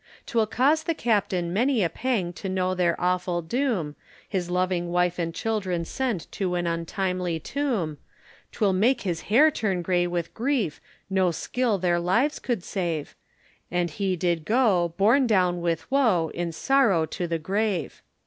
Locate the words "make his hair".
8.73-9.51